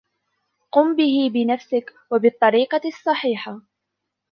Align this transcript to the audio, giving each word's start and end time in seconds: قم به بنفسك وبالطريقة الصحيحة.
قم 0.71 0.95
به 0.95 1.29
بنفسك 1.33 1.93
وبالطريقة 2.11 2.81
الصحيحة. 2.85 3.61